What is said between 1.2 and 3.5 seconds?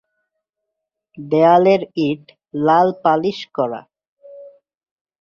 দেয়ালের ইট লাল পালিশ